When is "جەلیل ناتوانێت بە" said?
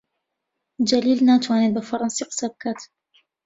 0.89-1.81